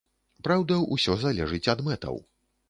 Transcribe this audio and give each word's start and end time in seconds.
Праўда, 0.47 0.77
усё 0.95 1.17
залежыць 1.25 1.63
ад 1.75 1.85
мэтаў. 1.91 2.19